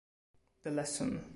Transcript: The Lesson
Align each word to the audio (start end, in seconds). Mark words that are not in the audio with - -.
The 0.63 0.71
Lesson 0.71 1.29